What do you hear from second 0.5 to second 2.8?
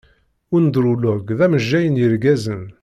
Undrulog d amejjay n yergazen.